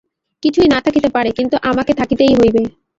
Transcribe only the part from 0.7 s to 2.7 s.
না থাকিতে পারে, কিন্তু আমাকে থাকিতেই হইবে।